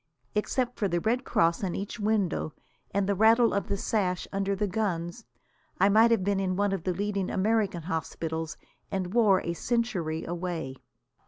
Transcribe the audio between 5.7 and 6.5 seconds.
I might have been